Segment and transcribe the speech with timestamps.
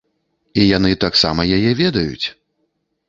[0.61, 2.27] І яны таксама яе ведаюць!